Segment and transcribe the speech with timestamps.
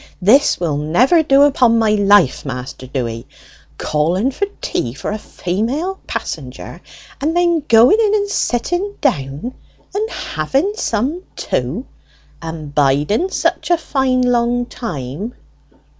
[0.19, 3.27] "This will never do, upon my life, Master Dewy!
[3.77, 6.81] calling for tay for a feymel passenger,
[7.21, 9.53] and then going in and sitting down
[9.93, 11.85] and having some too,
[12.41, 15.35] and biding such a fine long time!"